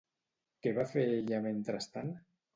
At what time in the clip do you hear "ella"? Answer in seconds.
1.19-1.43